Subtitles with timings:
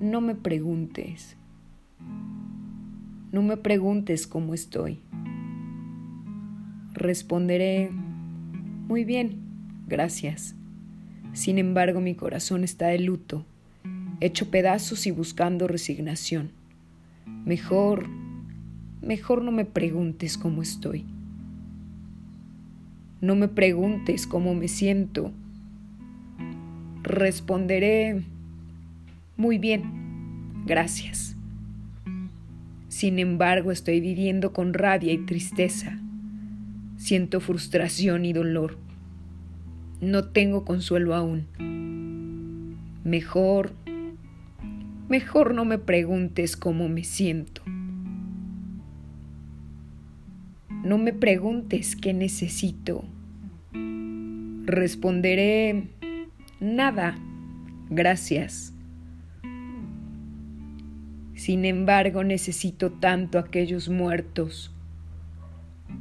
[0.00, 1.36] No me preguntes.
[3.32, 5.00] No me preguntes cómo estoy.
[6.94, 7.90] Responderé,
[8.88, 9.36] muy bien,
[9.88, 10.54] gracias.
[11.34, 13.44] Sin embargo, mi corazón está de luto,
[14.20, 16.50] hecho pedazos y buscando resignación.
[17.44, 18.08] Mejor,
[19.02, 21.04] mejor no me preguntes cómo estoy.
[23.20, 25.30] No me preguntes cómo me siento.
[27.02, 28.22] Responderé,
[29.40, 31.34] muy bien, gracias.
[32.88, 35.98] Sin embargo, estoy viviendo con rabia y tristeza.
[36.98, 38.76] Siento frustración y dolor.
[40.02, 41.46] No tengo consuelo aún.
[43.02, 43.72] Mejor,
[45.08, 47.62] mejor no me preguntes cómo me siento.
[50.84, 53.06] No me preguntes qué necesito.
[54.66, 55.88] Responderé
[56.60, 57.18] nada.
[57.88, 58.74] Gracias.
[61.40, 64.70] Sin embargo, necesito tanto aquellos muertos,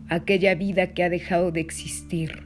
[0.10, 2.44] aquella vida que ha dejado de existir,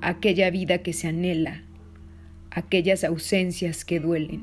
[0.00, 1.64] aquella vida que se anhela,
[2.52, 4.42] aquellas ausencias que duelen.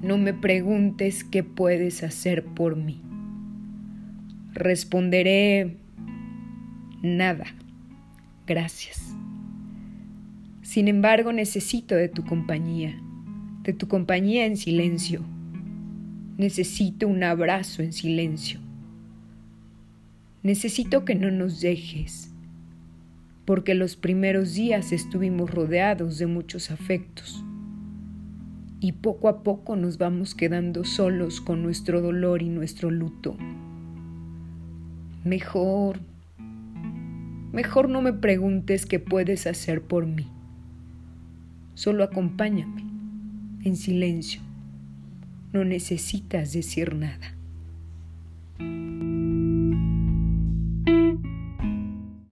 [0.00, 3.02] No me preguntes qué puedes hacer por mí.
[4.52, 5.76] Responderé
[7.02, 7.46] nada.
[8.46, 9.12] Gracias.
[10.62, 12.96] Sin embargo, necesito de tu compañía,
[13.64, 15.22] de tu compañía en silencio.
[16.36, 18.60] Necesito un abrazo en silencio.
[20.42, 22.30] Necesito que no nos dejes,
[23.46, 27.42] porque los primeros días estuvimos rodeados de muchos afectos
[28.80, 33.34] y poco a poco nos vamos quedando solos con nuestro dolor y nuestro luto.
[35.24, 36.00] Mejor,
[37.52, 40.26] mejor no me preguntes qué puedes hacer por mí.
[41.72, 42.94] Solo acompáñame
[43.64, 44.40] en silencio.
[45.52, 47.33] No necesitas decir nada.